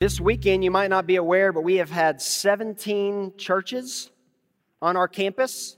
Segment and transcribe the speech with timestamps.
[0.00, 4.10] This weekend, you might not be aware, but we have had 17 churches
[4.80, 5.76] on our campus,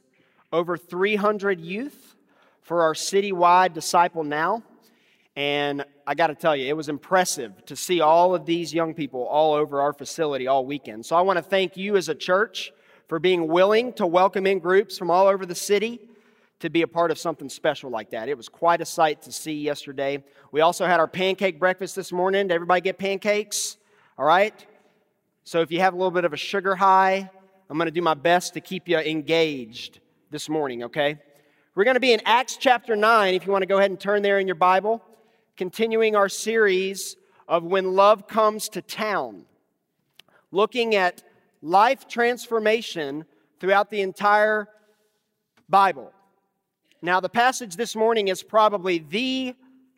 [0.53, 2.15] over 300 youth
[2.61, 4.63] for our citywide Disciple Now.
[5.35, 8.95] And I got to tell you, it was impressive to see all of these young
[8.95, 11.05] people all over our facility all weekend.
[11.05, 12.73] So I want to thank you as a church
[13.09, 15.99] for being willing to welcome in groups from all over the city
[16.61, 18.29] to be a part of something special like that.
[18.29, 20.23] It was quite a sight to see yesterday.
[20.53, 22.47] We also had our pancake breakfast this morning.
[22.47, 23.79] Did everybody get pancakes?
[24.23, 24.55] All right?
[25.43, 27.29] So if you have a little bit of a sugar high,
[27.69, 29.99] I'm going to do my best to keep you engaged
[30.31, 31.19] this morning, okay?
[31.75, 33.99] We're going to be in Acts chapter 9, if you want to go ahead and
[33.99, 35.03] turn there in your Bible,
[35.57, 37.17] continuing our series
[37.49, 39.45] of When Love Comes to Town,
[40.53, 41.25] looking at
[41.61, 43.25] life transformation
[43.59, 44.69] throughout the entire
[45.69, 46.13] Bible.
[47.03, 49.57] Now, the passage this morning is probably the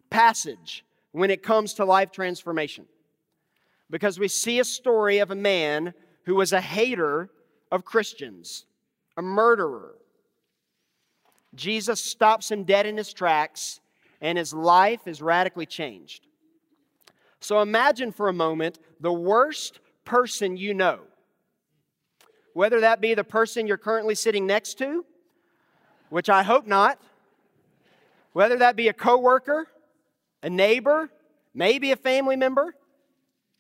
[0.09, 2.87] passage when it comes to life transformation
[3.91, 5.95] because we see a story of a man
[6.25, 7.31] who was a hater
[7.71, 8.67] of Christians,
[9.17, 9.95] a murderer.
[11.55, 13.81] Jesus stops him dead in his tracks,
[14.21, 16.27] and his life is radically changed.
[17.41, 21.01] So imagine for a moment the worst person you know,
[22.55, 25.05] whether that be the person you're currently sitting next to,
[26.09, 26.99] which I hope not,
[28.33, 29.67] whether that be a coworker,
[30.43, 31.11] a neighbor,
[31.53, 32.75] maybe a family member,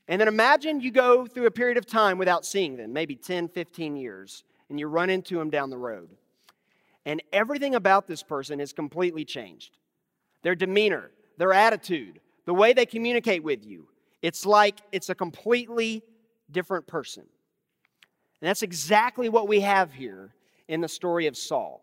[0.06, 3.48] and then imagine you go through a period of time without seeing them, maybe 10,
[3.48, 6.10] 15 years, and you run into them down the road.
[7.06, 9.76] And everything about this person is completely changed.
[10.42, 13.88] Their demeanor, their attitude, the way they communicate with you.
[14.20, 16.02] It's like it's a completely
[16.50, 17.24] different person.
[18.40, 20.34] And that's exactly what we have here
[20.68, 21.82] in the story of Saul.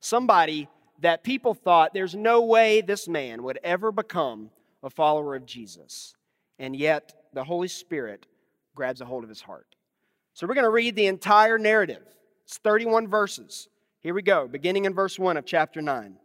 [0.00, 0.68] Somebody
[1.00, 4.50] that people thought there's no way this man would ever become
[4.82, 6.14] a follower of Jesus
[6.58, 8.26] and yet the Holy Spirit
[8.74, 9.74] grabs a hold of his heart.
[10.34, 12.02] So we're going to read the entire narrative.
[12.44, 13.68] It's 31 verses.
[14.00, 16.16] Here we go, beginning in verse 1 of chapter 9.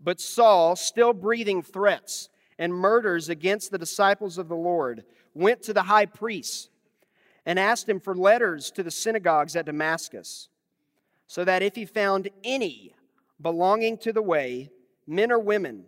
[0.00, 5.04] But Saul, still breathing threats and murders against the disciples of the Lord,
[5.34, 6.70] went to the high priest
[7.46, 10.48] and asked him for letters to the synagogues at Damascus,
[11.26, 12.94] so that if he found any
[13.40, 14.70] belonging to the way,
[15.06, 15.84] men or women,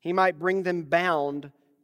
[0.00, 1.50] he might bring them bound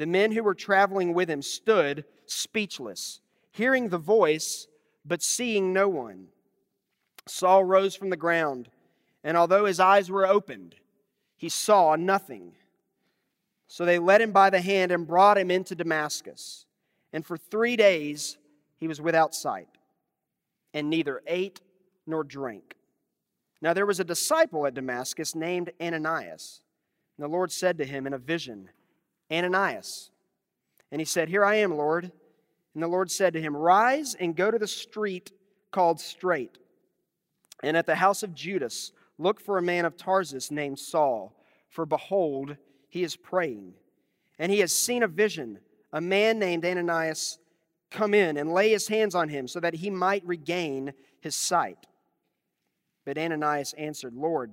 [0.00, 3.20] The men who were traveling with him stood speechless,
[3.52, 4.66] hearing the voice,
[5.04, 6.28] but seeing no one.
[7.28, 8.70] Saul rose from the ground,
[9.22, 10.74] and although his eyes were opened,
[11.36, 12.52] he saw nothing.
[13.68, 16.64] So they led him by the hand and brought him into Damascus.
[17.12, 18.38] And for three days
[18.78, 19.68] he was without sight,
[20.72, 21.60] and neither ate
[22.06, 22.74] nor drank.
[23.60, 26.62] Now there was a disciple at Damascus named Ananias.
[27.18, 28.70] And the Lord said to him in a vision,
[29.30, 30.10] Ananias.
[30.90, 32.10] And he said, Here I am, Lord.
[32.74, 35.32] And the Lord said to him, Rise and go to the street
[35.70, 36.58] called Straight.
[37.62, 41.36] And at the house of Judas, look for a man of Tarsus named Saul,
[41.68, 42.56] for behold,
[42.88, 43.74] he is praying.
[44.38, 45.58] And he has seen a vision,
[45.92, 47.38] a man named Ananias
[47.90, 51.86] come in and lay his hands on him so that he might regain his sight.
[53.04, 54.52] But Ananias answered, Lord,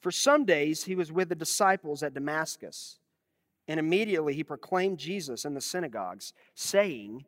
[0.00, 2.98] For some days he was with the disciples at Damascus,
[3.66, 7.24] and immediately he proclaimed Jesus in the synagogues, saying,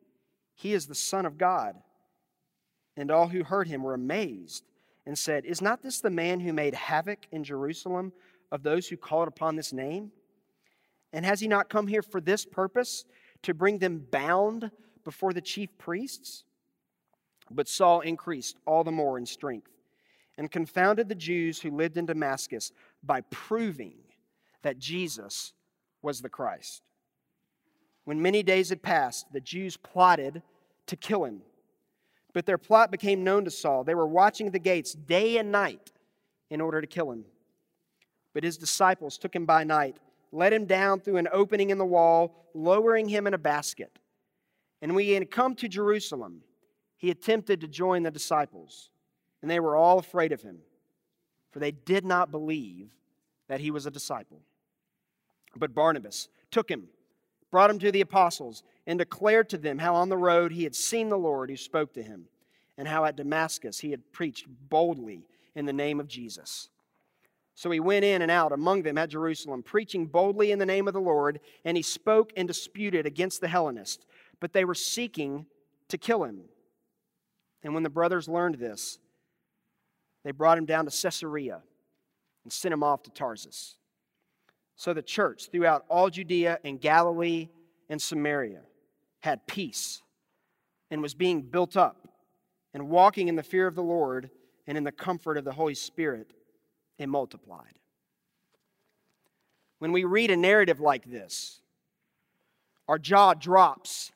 [0.55, 1.75] He is the Son of God.
[2.97, 4.63] And all who heard him were amazed
[5.05, 8.13] and said, Is not this the man who made havoc in Jerusalem
[8.51, 10.11] of those who called upon this name?
[11.13, 13.05] And has he not come here for this purpose,
[13.43, 14.71] to bring them bound
[15.03, 16.43] before the chief priests?
[17.49, 19.70] But Saul increased all the more in strength
[20.41, 22.71] and confounded the Jews who lived in Damascus
[23.03, 23.93] by proving
[24.63, 25.53] that Jesus
[26.01, 26.81] was the Christ.
[28.05, 30.41] When many days had passed, the Jews plotted
[30.87, 31.43] to kill him.
[32.33, 33.83] But their plot became known to Saul.
[33.83, 35.91] They were watching the gates day and night
[36.49, 37.23] in order to kill him.
[38.33, 39.97] But his disciples took him by night,
[40.31, 43.99] let him down through an opening in the wall, lowering him in a basket.
[44.81, 46.41] And when he had come to Jerusalem,
[46.97, 48.89] he attempted to join the disciples,
[49.41, 50.59] and they were all afraid of him,
[51.51, 52.89] for they did not believe
[53.47, 54.41] that he was a disciple.
[55.55, 56.87] But Barnabas took him,
[57.49, 60.75] brought him to the apostles, and declared to them how on the road he had
[60.75, 62.25] seen the Lord who spoke to him,
[62.77, 66.69] and how at Damascus he had preached boldly in the name of Jesus.
[67.53, 70.87] So he went in and out among them at Jerusalem, preaching boldly in the name
[70.87, 74.05] of the Lord, and he spoke and disputed against the Hellenists,
[74.39, 75.45] but they were seeking
[75.89, 76.45] to kill him.
[77.61, 78.97] And when the brothers learned this,
[80.23, 81.61] they brought him down to Caesarea
[82.43, 83.77] and sent him off to Tarsus.
[84.75, 87.49] So the church throughout all Judea and Galilee
[87.89, 88.61] and Samaria
[89.19, 90.01] had peace
[90.89, 92.07] and was being built up
[92.73, 94.29] and walking in the fear of the Lord
[94.67, 96.31] and in the comfort of the Holy Spirit,
[96.97, 97.73] it multiplied.
[99.79, 101.61] When we read a narrative like this,
[102.87, 104.11] our jaw drops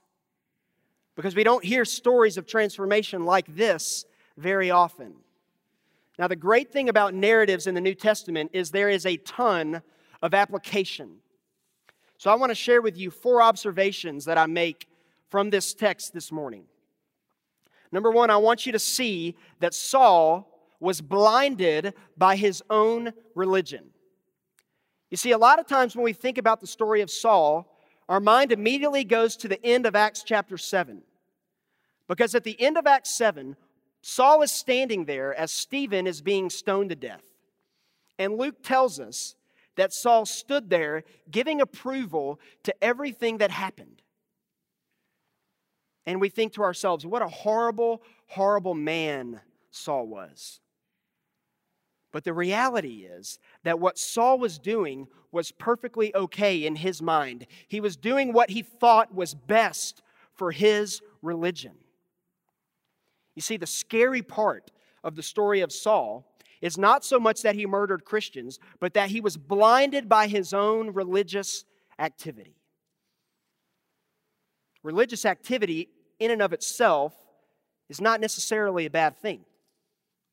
[1.16, 4.06] because we don't hear stories of transformation like this
[4.38, 5.16] very often.
[6.18, 9.82] Now, the great thing about narratives in the New Testament is there is a ton
[10.22, 11.18] of application.
[12.18, 14.88] So, I want to share with you four observations that I make
[15.30, 16.66] from this text this morning.
[17.92, 23.86] Number one, I want you to see that Saul was blinded by his own religion.
[25.10, 27.78] You see, a lot of times when we think about the story of Saul,
[28.08, 31.02] our mind immediately goes to the end of Acts chapter 7.
[32.08, 33.56] Because at the end of Acts 7,
[34.08, 37.24] Saul is standing there as Stephen is being stoned to death.
[38.20, 39.36] And Luke tells us
[39.78, 44.04] that Saul stood there giving approval to everything that happened.
[46.06, 49.42] And we think to ourselves, what a horrible, horrible man
[49.72, 50.60] Saul was.
[52.12, 57.48] But the reality is that what Saul was doing was perfectly okay in his mind.
[57.68, 60.04] He was doing what he thought was best
[60.36, 61.74] for his religion.
[63.36, 64.72] You see, the scary part
[65.04, 66.26] of the story of Saul
[66.62, 70.54] is not so much that he murdered Christians, but that he was blinded by his
[70.54, 71.66] own religious
[72.00, 72.56] activity.
[74.84, 75.90] Religious activity,
[76.20, 77.14] in and of itself,
[77.90, 79.42] is not necessarily a bad thing.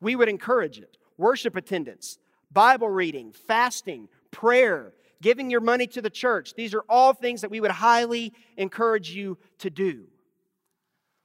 [0.01, 0.97] We would encourage it.
[1.17, 2.19] Worship attendance,
[2.51, 6.55] Bible reading, fasting, prayer, giving your money to the church.
[6.55, 10.05] These are all things that we would highly encourage you to do.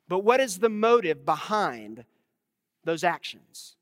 [0.08, 2.06] But what is the motive behind
[2.84, 3.76] those actions?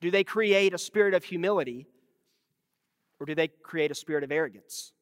[0.00, 1.86] Do they create a spirit of humility
[3.18, 4.92] or do they create a spirit of arrogance?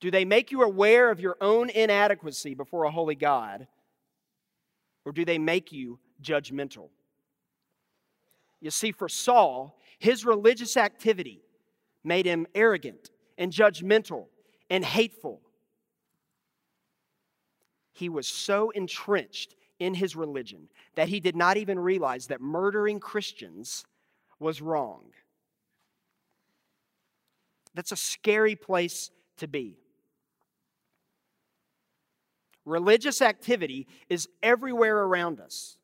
[0.00, 3.66] Do they make you aware of your own inadequacy before a holy God
[5.04, 6.88] or do they make you judgmental?
[8.60, 11.42] You see, for Saul, his religious activity
[12.04, 14.26] made him arrogant and judgmental
[14.70, 15.40] and hateful.
[17.92, 23.00] He was so entrenched in his religion that he did not even realize that murdering
[23.00, 23.84] Christians
[24.38, 25.02] was wrong.
[27.74, 29.76] That's a scary place to be.
[32.64, 35.76] Religious activity is everywhere around us.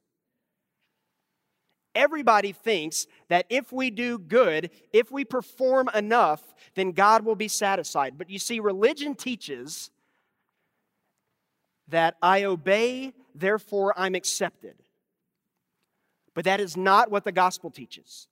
[1.94, 7.48] Everybody thinks that if we do good, if we perform enough, then God will be
[7.48, 8.16] satisfied.
[8.16, 9.90] But you see, religion teaches
[11.88, 14.75] that I obey, therefore I'm accepted.
[16.35, 18.28] But that is not what the gospel teaches.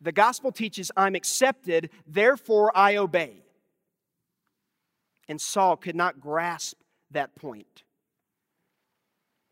[0.00, 3.42] The gospel teaches I'm accepted, therefore I obey.
[5.28, 6.76] And Saul could not grasp
[7.10, 7.84] that point.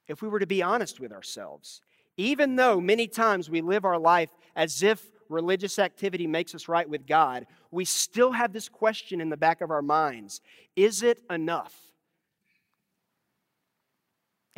[0.09, 1.81] If we were to be honest with ourselves,
[2.17, 6.89] even though many times we live our life as if religious activity makes us right
[6.89, 10.41] with God, we still have this question in the back of our minds
[10.75, 11.88] Is it enough?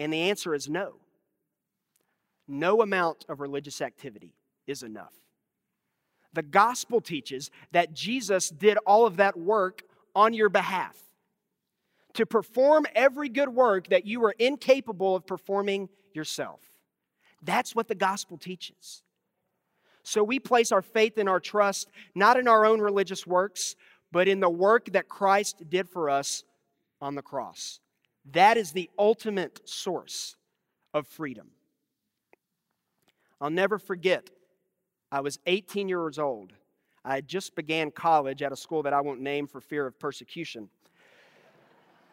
[0.00, 0.94] And the answer is no.
[2.48, 4.32] No amount of religious activity
[4.66, 5.12] is enough.
[6.32, 9.82] The gospel teaches that Jesus did all of that work
[10.16, 10.96] on your behalf
[12.14, 16.60] to perform every good work that you were incapable of performing yourself.
[17.42, 19.02] That's what the gospel teaches.
[20.02, 23.76] So we place our faith and our trust not in our own religious works,
[24.10, 26.42] but in the work that Christ did for us
[27.02, 27.80] on the cross.
[28.32, 30.36] That is the ultimate source
[30.94, 31.48] of freedom.
[33.40, 34.28] I'll never forget,
[35.10, 36.52] I was 18 years old.
[37.04, 39.98] I had just began college at a school that I won't name for fear of
[39.98, 40.68] persecution.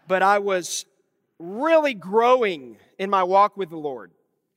[0.08, 0.86] But I was
[1.38, 4.14] really growing in my walk with the Lord,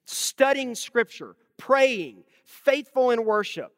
[0.07, 3.73] studying scripture, praying, faithful in worship.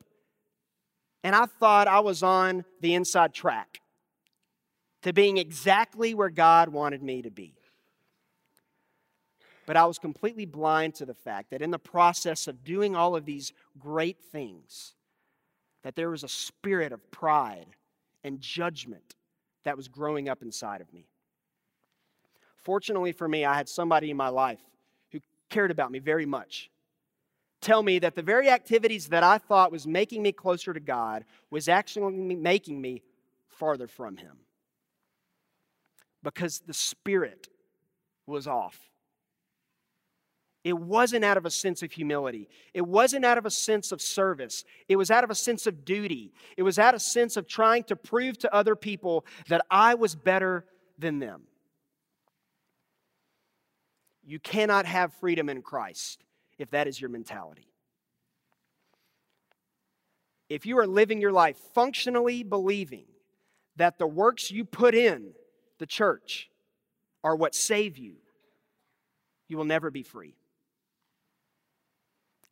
[1.25, 3.81] And I thought I was on the inside track
[5.03, 7.55] to being exactly where God wanted me to be.
[9.67, 13.15] But I was completely blind to the fact that in the process of doing all
[13.15, 14.95] of these great things,
[15.83, 17.67] that there was a spirit of pride
[18.25, 19.15] and judgment
[19.65, 21.07] that was growing up inside of me.
[22.57, 24.61] Fortunately for me, I had somebody in my life
[25.11, 26.71] who cared about me very much.
[27.61, 31.25] Tell me that the very activities that I thought was making me closer to God
[31.51, 33.03] was actually making me
[33.47, 34.39] farther from Him.
[36.25, 37.49] Because the spirit
[38.27, 38.92] was off.
[40.65, 42.49] It wasn't out of a sense of humility.
[42.73, 44.65] It wasn't out of a sense of service.
[44.89, 46.33] It was out of a sense of duty.
[46.57, 49.95] It was out of a sense of trying to prove to other people that I
[49.95, 50.65] was better
[50.99, 51.43] than them.
[54.25, 56.23] You cannot have freedom in Christ
[56.59, 57.67] if that is your mentality.
[60.49, 63.07] If you are living your life functionally believing
[63.77, 65.33] that the works you put in
[65.79, 66.51] the church
[67.25, 68.17] are what save you,
[69.49, 70.37] you will never be free.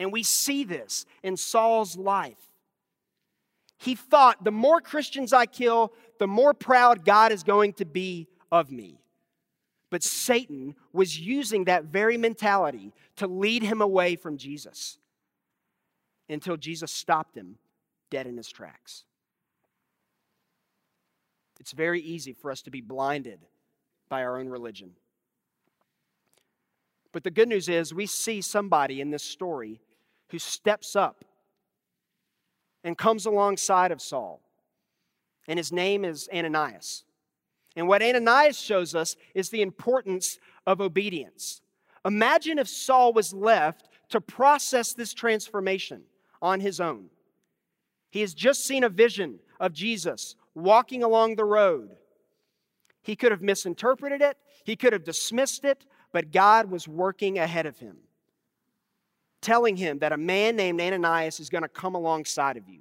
[0.00, 2.38] And we see this in Saul's life.
[3.78, 8.26] He thought the more Christians I kill, the more proud God is going to be
[8.50, 8.98] of me.
[9.90, 14.98] But Satan was using that very mentality to lead him away from Jesus
[16.28, 17.58] until Jesus stopped him
[18.10, 19.04] dead in his tracks.
[21.58, 23.40] It's very easy for us to be blinded
[24.08, 24.92] by our own religion.
[27.12, 29.80] But the good news is, we see somebody in this story
[30.30, 31.24] who steps up
[32.84, 34.40] and comes alongside of Saul.
[35.48, 37.04] And his name is Ananias.
[37.76, 41.60] And what Ananias shows us is the importance of obedience.
[42.04, 46.02] Imagine if Saul was left to process this transformation
[46.42, 47.06] on his own.
[48.10, 51.96] He has just seen a vision of Jesus walking along the road.
[53.02, 57.66] He could have misinterpreted it, he could have dismissed it, but God was working ahead
[57.66, 57.96] of him,
[59.40, 62.80] telling him that a man named Ananias is going to come alongside of you,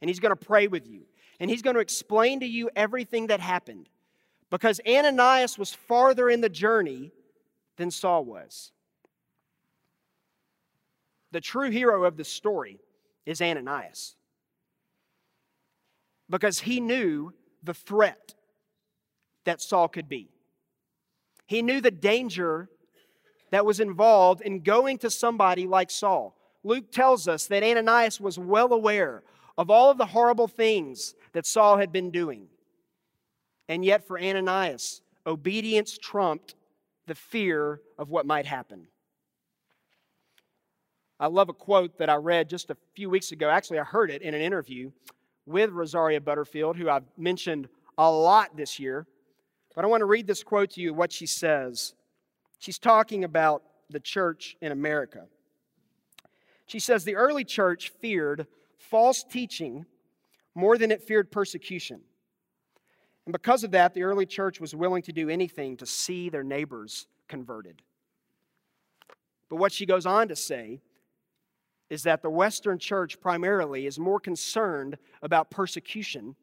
[0.00, 1.02] and he's going to pray with you,
[1.40, 3.88] and he's going to explain to you everything that happened
[4.50, 7.12] because Ananias was farther in the journey
[7.76, 8.72] than Saul was.
[11.32, 12.78] The true hero of the story
[13.26, 14.14] is Ananias
[16.30, 18.34] because he knew the threat
[19.44, 20.30] that Saul could be.
[21.46, 22.68] He knew the danger
[23.54, 26.36] that was involved in going to somebody like Saul.
[26.64, 29.22] Luke tells us that Ananias was well aware
[29.56, 32.48] of all of the horrible things that Saul had been doing.
[33.68, 36.54] And yet, for Ananias, obedience trumped
[37.06, 38.88] the fear of what might happen.
[41.20, 43.48] I love a quote that I read just a few weeks ago.
[43.48, 44.90] Actually, I heard it in an interview
[45.46, 49.06] with Rosaria Butterfield, who I've mentioned a lot this year.
[49.76, 51.94] But I want to read this quote to you, what she says.
[52.64, 55.26] She's talking about the church in America.
[56.64, 58.46] She says, The early church feared
[58.78, 59.84] false teaching
[60.54, 62.00] more than it feared persecution.
[63.26, 66.42] And because of that, the early church was willing to do anything to see their
[66.42, 67.82] neighbors converted.
[69.50, 70.80] But what she goes on to say
[71.90, 76.34] is that the Western church primarily is more concerned about persecution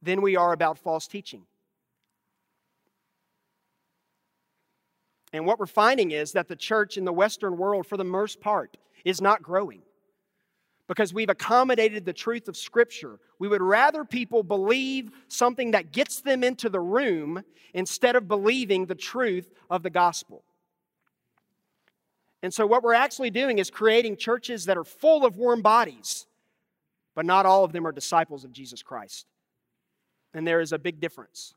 [0.00, 1.42] than we are about false teaching.
[5.36, 8.40] And what we're finding is that the church in the Western world, for the most
[8.40, 9.82] part, is not growing
[10.88, 13.18] because we've accommodated the truth of Scripture.
[13.38, 17.42] We would rather people believe something that gets them into the room
[17.74, 20.42] instead of believing the truth of the gospel.
[22.42, 26.26] And so, what we're actually doing is creating churches that are full of warm bodies,
[27.14, 29.26] but not all of them are disciples of Jesus Christ.
[30.32, 31.54] And there is a big difference.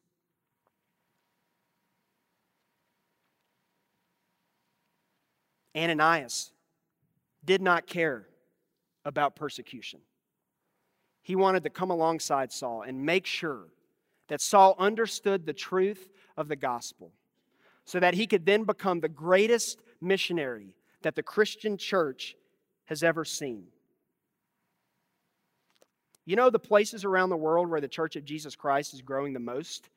[5.79, 6.51] Ananias
[7.45, 8.27] did not care
[9.05, 10.01] about persecution.
[11.21, 13.67] He wanted to come alongside Saul and make sure
[14.27, 17.11] that Saul understood the truth of the gospel
[17.85, 22.35] so that he could then become the greatest missionary that the Christian church
[22.85, 23.65] has ever seen.
[26.25, 29.33] You know the places around the world where the Church of Jesus Christ is growing
[29.33, 29.89] the most?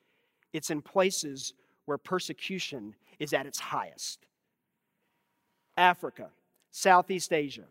[0.52, 4.26] It's in places where persecution is at its highest
[5.76, 6.30] Africa,
[6.70, 7.64] Southeast Asia,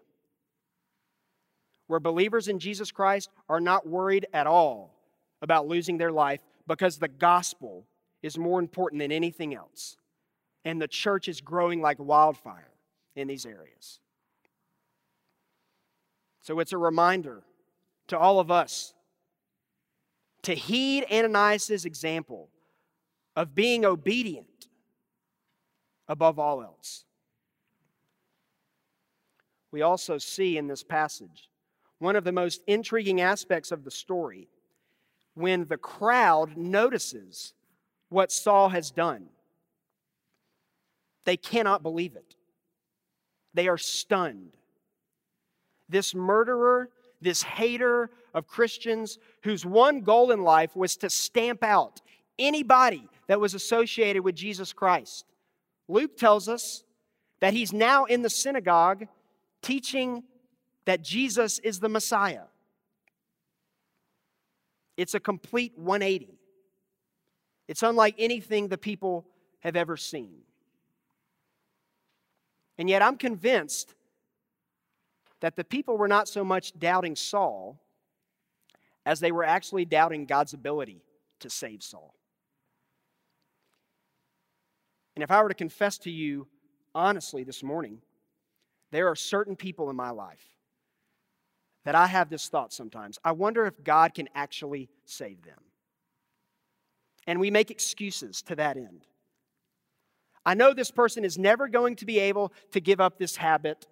[1.87, 4.93] where believers in Jesus Christ are not worried at all
[5.41, 7.85] about losing their life because the gospel
[8.21, 9.97] is more important than anything else.
[10.63, 12.69] And the church is growing like wildfire
[13.15, 13.99] in these areas.
[16.41, 17.41] So it's a reminder
[18.07, 18.93] to all of us
[20.43, 22.49] to heed Ananias' example
[23.35, 24.67] of being obedient
[26.07, 27.05] above all else.
[29.71, 31.49] We also see in this passage
[31.99, 34.47] one of the most intriguing aspects of the story
[35.33, 37.53] when the crowd notices
[38.09, 39.27] what Saul has done.
[41.25, 42.35] They cannot believe it.
[43.53, 44.57] They are stunned.
[45.87, 46.89] This murderer,
[47.21, 52.01] this hater of Christians, whose one goal in life was to stamp out
[52.39, 55.25] anybody that was associated with Jesus Christ.
[55.87, 56.83] Luke tells us
[57.39, 59.07] that he's now in the synagogue
[59.61, 60.23] teaching
[60.85, 62.43] that Jesus is the Messiah.
[64.97, 66.37] It's a complete 180.
[67.67, 69.25] It's unlike anything the people
[69.61, 70.41] have ever seen.
[72.77, 73.93] And yet, I'm convinced
[75.39, 77.79] that the people were not so much doubting Saul
[79.05, 81.03] as they were actually doubting God's ability
[81.39, 82.13] to save Saul.
[85.15, 86.47] And if I were to confess to you
[86.93, 88.01] honestly this morning,
[88.91, 90.45] there are certain people in my life
[91.85, 93.19] that I have this thought sometimes.
[93.23, 95.57] I wonder if God can actually save them.
[97.27, 99.05] And we make excuses to that end.
[100.45, 103.87] I know this person is never going to be able to give up this habit,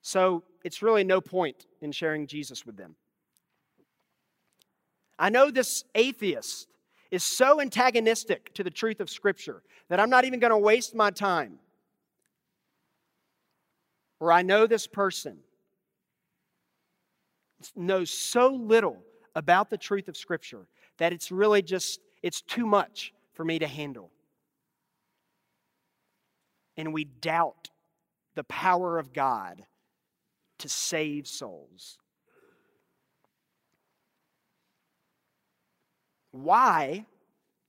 [0.00, 2.96] so it's really no point in sharing Jesus with them.
[5.18, 6.68] I know this atheist
[7.10, 10.94] is so antagonistic to the truth of Scripture that I'm not even going to waste
[10.94, 11.58] my time.
[14.22, 15.38] Or I know this person
[17.74, 19.02] knows so little
[19.34, 23.66] about the truth of Scripture that it's really just, it's too much for me to
[23.66, 24.12] handle.
[26.76, 27.70] And we doubt
[28.36, 29.64] the power of God
[30.58, 31.98] to save souls.
[36.30, 37.06] Why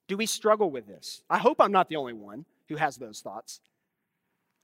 [0.08, 1.24] do we struggle with this?
[1.32, 3.60] I hope I'm not the only one who has those thoughts.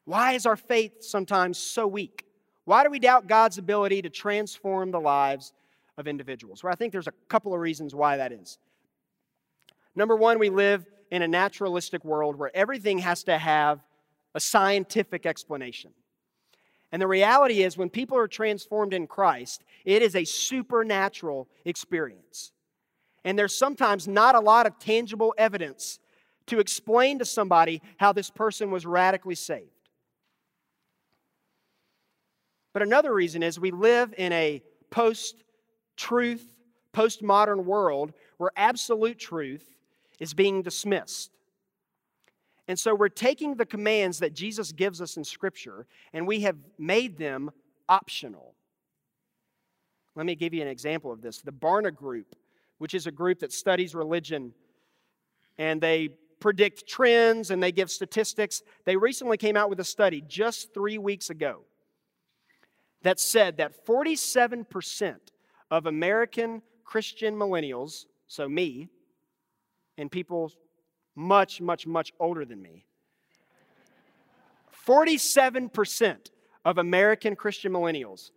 [0.10, 2.26] Why is our faith sometimes so weak?
[2.66, 5.54] Why do we doubt God's ability to transform the lives
[6.00, 6.64] of individuals?
[6.64, 8.58] Well, I think there's a couple of reasons why that is.
[9.96, 13.82] Number one, we live in a naturalistic world where everything has to have
[14.34, 15.92] a scientific explanation.
[16.92, 22.52] And the reality is, when people are transformed in Christ, it is a supernatural experience.
[23.24, 26.00] And there's sometimes not a lot of tangible evidence
[26.48, 29.70] to explain to somebody how this person was radically saved.
[32.80, 35.44] But another reason is we live in a post
[35.98, 36.48] truth,
[36.94, 39.66] postmodern world where absolute truth
[40.22, 41.30] is being dismissed.
[42.70, 46.56] And so we're taking the commands that Jesus gives us in Scripture and we have
[46.78, 47.52] made them
[47.90, 48.54] optional.
[50.16, 51.40] Let me give you an example of this.
[51.42, 52.34] The Barna Group
[52.78, 54.54] which is a group that studies religion
[55.58, 58.62] and they predict trends and they give statistics.
[58.86, 61.66] They recently came out with a study just three weeks ago
[63.04, 65.16] that said that 47%
[65.72, 68.90] of American Christian millennials, so me,
[69.98, 70.52] and people
[71.16, 72.86] much, much, much older than me,
[74.88, 76.30] 47%
[76.66, 78.32] of American Christian millennials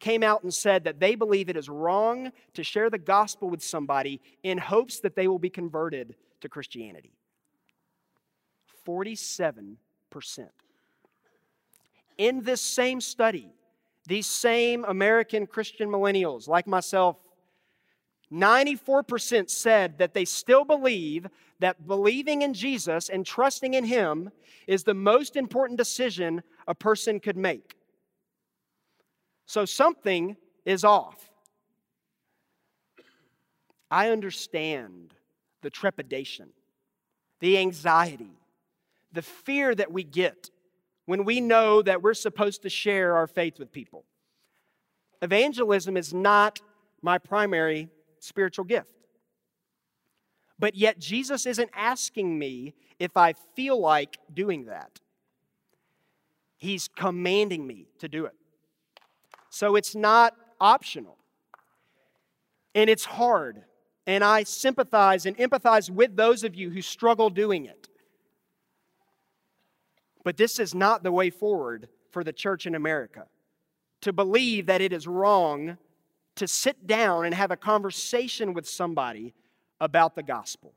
[0.00, 3.62] came out and said that they believe it is wrong to share the gospel with
[3.62, 7.12] somebody in hopes that they will be converted to Christianity.
[8.86, 9.76] 47%.
[12.16, 13.52] In this same study,
[14.08, 17.16] these same American Christian millennials, like myself,
[18.32, 21.26] 94% said that they still believe
[21.60, 24.30] that believing in Jesus and trusting in Him
[24.66, 27.76] is the most important decision a person could make.
[29.46, 31.30] So something is off.
[33.90, 35.14] I understand
[35.62, 36.50] the trepidation,
[37.40, 38.38] the anxiety,
[39.12, 40.50] the fear that we get
[41.08, 44.04] when we know that we're supposed to share our faith with people.
[45.22, 46.60] Evangelism is not
[47.00, 48.92] my primary spiritual gift.
[50.58, 55.00] But yet, Jesus isn't asking me if I feel like doing that.
[56.58, 58.34] He's commanding me to do it.
[59.48, 61.16] So it's not optional.
[62.74, 63.62] And it's hard.
[64.06, 67.88] And I sympathize and empathize with those of you who struggle doing it.
[70.24, 73.26] But this is not the way forward for the church in America.
[74.02, 75.78] To believe that it is wrong
[76.36, 79.34] to sit down and have a conversation with somebody
[79.80, 80.72] about the gospel.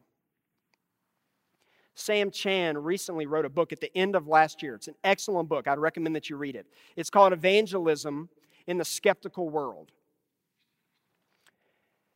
[1.94, 4.76] Sam Chan recently wrote a book at the end of last year.
[4.76, 5.68] It's an excellent book.
[5.68, 6.66] I'd recommend that you read it.
[6.96, 8.30] It's called Evangelism
[8.66, 9.92] in the Skeptical World.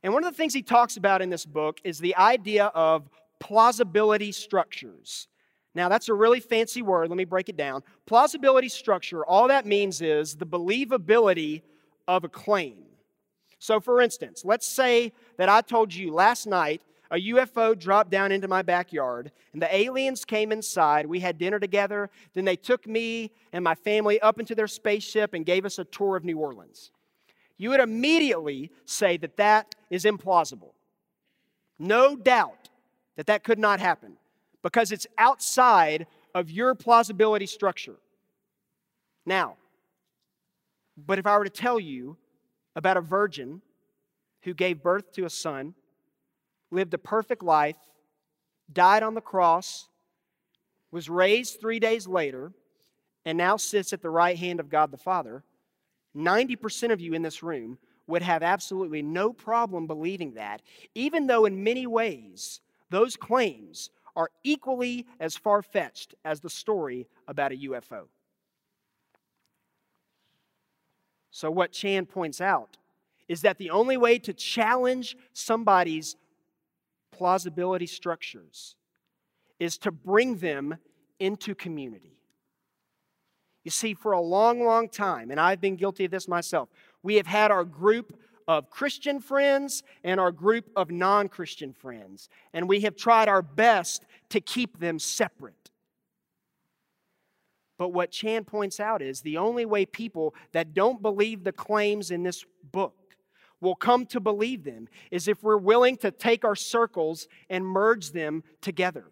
[0.01, 3.09] And one of the things he talks about in this book is the idea of
[3.39, 5.27] plausibility structures.
[5.75, 7.09] Now, that's a really fancy word.
[7.09, 7.83] Let me break it down.
[8.05, 11.61] Plausibility structure, all that means is the believability
[12.07, 12.77] of a claim.
[13.59, 18.31] So, for instance, let's say that I told you last night a UFO dropped down
[18.31, 21.05] into my backyard, and the aliens came inside.
[21.05, 22.09] We had dinner together.
[22.33, 25.83] Then they took me and my family up into their spaceship and gave us a
[25.85, 26.91] tour of New Orleans.
[27.57, 30.71] You would immediately say that that is implausible.
[31.77, 32.69] No doubt
[33.17, 34.17] that that could not happen
[34.65, 37.97] because it's outside of your plausibility structure.
[39.23, 39.57] Now,
[40.97, 42.17] but if I were to tell you
[42.75, 43.61] about a virgin
[44.41, 45.75] who gave birth to a son
[46.71, 47.77] lived a perfect life,
[48.73, 49.87] died on the cross,
[50.89, 52.51] was raised three days later,
[53.23, 55.43] and now sits at the right hand of God the Father,
[56.17, 60.63] 90% of you in this room would have absolutely no problem believing that,
[60.95, 67.07] even though in many ways those claims are equally as far fetched as the story
[67.27, 68.05] about a UFO.
[71.31, 72.77] So, what Chan points out
[73.27, 76.15] is that the only way to challenge somebody's
[77.11, 78.75] plausibility structures
[79.59, 80.77] is to bring them
[81.19, 82.17] into community.
[83.63, 86.69] You see, for a long, long time, and I've been guilty of this myself,
[87.01, 92.29] we have had our group of Christian friends and our group of non Christian friends,
[92.53, 95.71] and we have tried our best to keep them separate.
[97.77, 102.11] But what Chan points out is the only way people that don't believe the claims
[102.11, 102.95] in this book
[103.59, 108.11] will come to believe them is if we're willing to take our circles and merge
[108.11, 109.05] them together.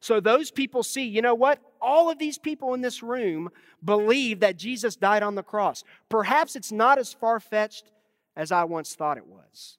[0.00, 1.60] So those people see, you know what?
[1.80, 3.50] All of these people in this room
[3.84, 5.84] believe that Jesus died on the cross.
[6.08, 7.92] Perhaps it's not as far fetched
[8.36, 9.78] as I once thought it was.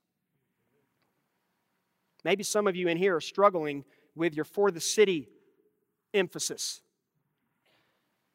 [2.23, 3.83] Maybe some of you in here are struggling
[4.15, 5.29] with your for the city
[6.13, 6.81] emphasis,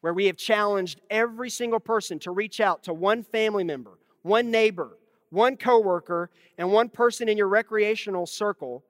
[0.01, 4.51] where we have challenged every single person to reach out to one family member, one
[4.51, 4.97] neighbor,
[5.29, 8.83] one coworker, and one person in your recreational circle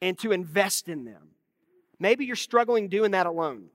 [0.00, 1.30] and to invest in them.
[1.98, 3.66] Maybe you're struggling doing that alone.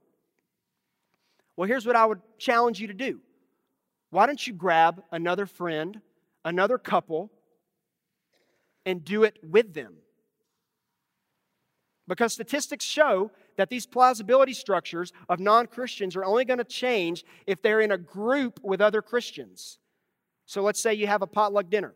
[1.56, 3.20] Well, here's what I would challenge you to do.
[4.10, 6.00] Why don't you grab another friend,
[6.44, 7.32] another couple,
[8.86, 9.96] and do it with them?
[12.08, 17.24] Because statistics show that these plausibility structures of non Christians are only going to change
[17.48, 19.80] if they're in a group with other Christians.
[20.46, 21.94] So let's say you have a potluck dinner.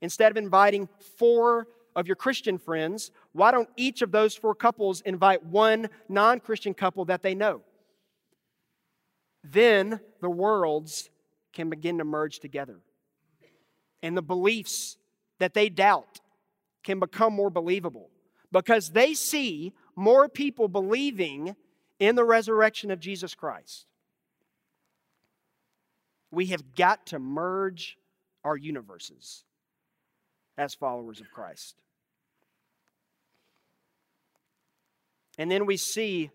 [0.00, 5.00] Instead of inviting four of your Christian friends, why don't each of those four couples
[5.00, 7.62] invite one non Christian couple that they know?
[9.42, 11.10] Then the worlds
[11.52, 12.80] can begin to merge together.
[14.02, 14.96] And the beliefs
[15.38, 16.20] that they doubt
[16.82, 18.10] can become more believable
[18.52, 21.56] because they see more people believing
[21.98, 23.86] in the resurrection of Jesus Christ.
[26.30, 27.98] We have got to merge
[28.44, 29.44] our universes
[30.56, 31.76] as followers of Christ.
[35.38, 36.30] And then we see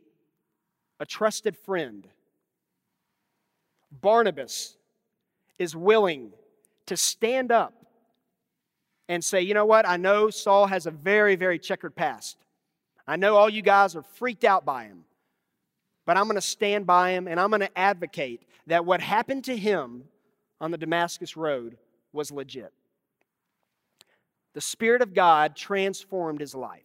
[0.99, 2.08] a trusted friend.
[3.91, 4.78] Barnabas
[5.60, 6.32] is willing
[6.88, 7.74] to stand up
[9.10, 9.88] and say, you know what?
[9.88, 12.38] I know Saul has a very, very checkered past.
[13.08, 15.04] I know all you guys are freaked out by him.
[16.06, 19.46] But I'm going to stand by him and I'm going to advocate that what happened
[19.46, 20.04] to him
[20.60, 21.78] on the Damascus Road
[22.12, 22.74] was legit.
[24.54, 26.84] The Spirit of God transformed his life.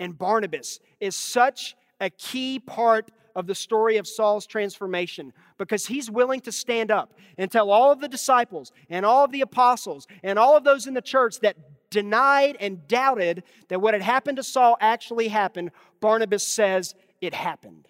[0.00, 6.10] And Barnabas is such a key part of the story of Saul's transformation because he's
[6.10, 10.06] willing to stand up and tell all of the disciples and all of the apostles
[10.22, 11.56] and all of those in the church that
[11.90, 15.70] denied and doubted that what had happened to Saul actually happened.
[16.00, 17.88] Barnabas says, it happened.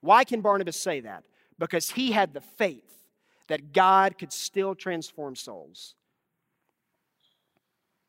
[0.00, 1.24] Why can Barnabas say that?
[1.58, 2.84] Because he had the faith
[3.48, 5.94] that God could still transform souls.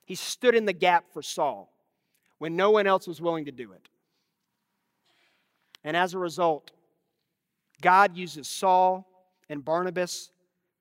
[0.06, 1.72] He stood in the gap for Saul
[2.38, 3.90] when no one else was willing to do it.
[5.88, 6.71] And as a result,
[7.82, 9.08] God uses Saul
[9.47, 10.32] and Barnabas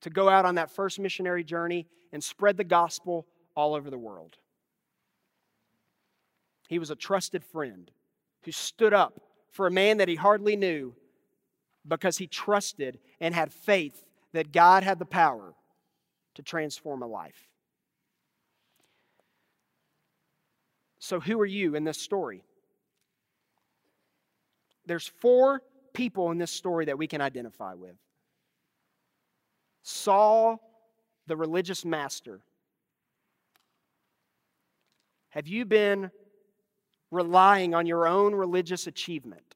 [0.00, 3.96] to go out on that first missionary journey and spread the gospel all over the
[3.96, 4.36] world.
[6.68, 7.88] He was a trusted friend
[8.42, 9.20] who stood up
[9.52, 10.92] for a man that he hardly knew
[11.86, 15.54] because he trusted and had faith that God had the power
[16.34, 17.46] to transform a life.
[20.98, 22.42] So, who are you in this story?
[24.86, 27.96] There's four people in this story that we can identify with
[29.82, 30.60] Saul,
[31.26, 32.40] the religious master.
[35.30, 36.10] Have you been
[37.10, 39.54] relying on your own religious achievement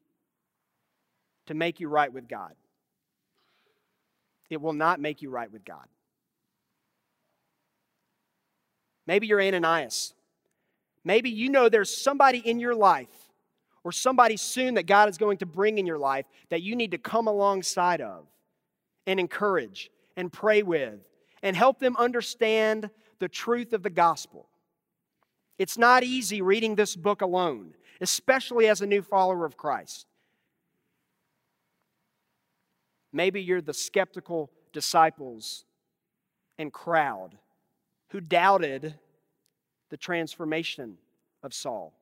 [1.47, 2.55] to make you right with God?
[4.51, 5.87] It will not make you right with God.
[9.07, 10.15] Maybe you're Ananias.
[11.05, 13.30] Maybe you know there's somebody in your life
[13.85, 16.91] or somebody soon that God is going to bring in your life that you need
[16.91, 18.27] to come alongside of
[19.07, 21.01] and encourage and pray with
[21.43, 24.49] and help them understand the truth of the gospel.
[25.59, 30.07] It's not easy reading this book alone, especially as a new follower of Christ.
[33.13, 35.65] Maybe you're the skeptical disciples
[36.59, 37.37] and crowd
[38.09, 38.95] who doubted
[39.91, 40.97] the transformation
[41.43, 41.93] of Saul.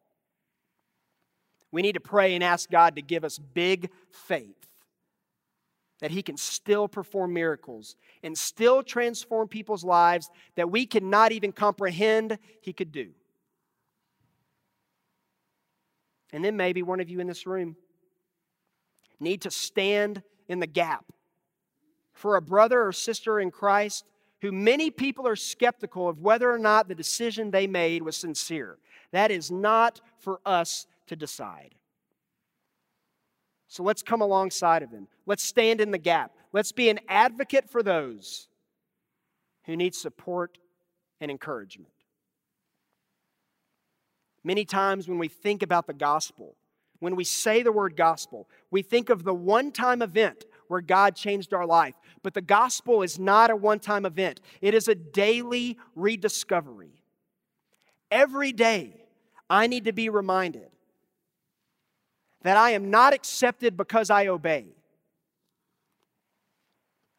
[1.70, 4.56] We need to pray and ask God to give us big faith
[6.00, 11.52] that He can still perform miracles and still transform people's lives that we cannot even
[11.52, 13.10] comprehend He could do.
[16.32, 17.76] And then maybe one of you in this room
[19.18, 21.04] need to stand in the gap
[22.12, 24.04] for a brother or sister in Christ
[24.40, 28.78] who many people are skeptical of whether or not the decision they made was sincere.
[29.10, 31.74] That is not for us to decide.
[33.68, 35.08] So let's come alongside of them.
[35.26, 36.32] Let's stand in the gap.
[36.52, 38.48] Let's be an advocate for those
[39.64, 40.58] who need support
[41.20, 41.92] and encouragement.
[44.42, 46.56] Many times when we think about the gospel,
[47.00, 51.14] when we say the word gospel, we think of the one time event where God
[51.14, 51.94] changed our life.
[52.22, 57.02] But the gospel is not a one time event, it is a daily rediscovery.
[58.10, 58.94] Every day,
[59.50, 60.70] I need to be reminded
[62.42, 64.66] that I am not accepted because I obey.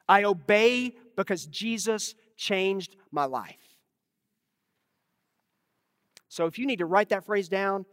[0.07, 3.55] I obey because Jesus changed my life.
[6.29, 7.85] So if you need to write that phrase down,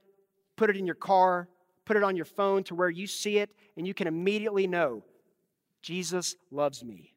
[0.57, 1.49] put it in your car,
[1.85, 5.03] put it on your phone to where you see it and you can immediately know
[5.83, 7.15] Jesus loves me.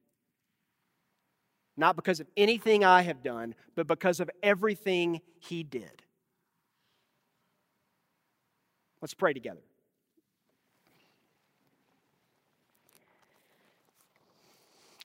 [1.77, 6.03] Not because of anything I have done, but because of everything he did.
[9.01, 9.61] Let's pray together.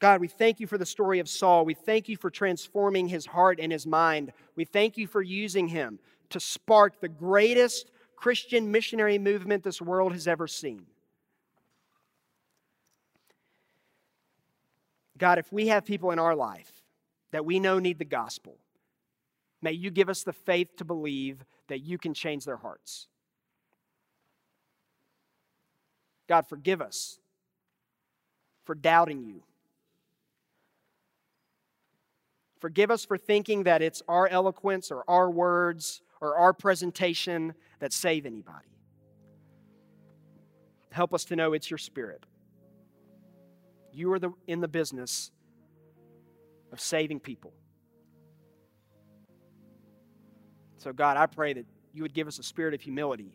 [0.05, 1.65] God, we thank you for the story of Saul.
[1.65, 4.35] We thank you for transforming his heart and his mind.
[4.55, 10.13] We thank you for using him to spark the greatest Christian missionary movement this world
[10.13, 10.85] has ever seen.
[15.17, 16.83] God, if we have people in our life
[17.31, 18.59] that we know need the gospel,
[19.63, 23.09] may you give us the faith to believe that you can change their hearts.
[26.29, 27.19] God, forgive us
[28.67, 29.45] for doubting you
[32.65, 37.93] Forgive us for thinking that it's our eloquence or our words or our presentation that
[37.93, 38.79] save anybody.
[40.91, 42.25] Help us to know it's your spirit.
[43.93, 45.31] You are the, in the business
[46.73, 47.53] of saving people.
[50.79, 53.35] So, God, I pray that you would give us a spirit of humility,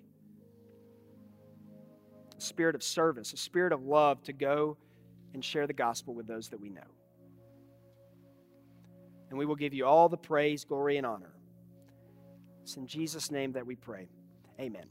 [2.36, 4.76] a spirit of service, a spirit of love to go
[5.36, 6.82] and share the gospel with those that we know
[9.30, 11.34] and we will give you all the praise, glory, and honor.
[12.64, 14.10] It's in Jesus' name that we pray.
[14.60, 14.86] Amen.